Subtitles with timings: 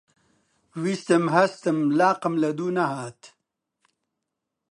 [0.83, 3.21] ویستم هەستم، لاقم لەدوو نەهات